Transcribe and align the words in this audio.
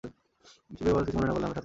Miss 0.71 0.79
বেওয়্যার্স, 0.85 1.05
কিছু 1.07 1.17
মনে 1.19 1.27
না 1.27 1.33
করলে 1.33 1.37
আমার 1.37 1.47
সাথে 1.47 1.57
আসুন। 1.57 1.59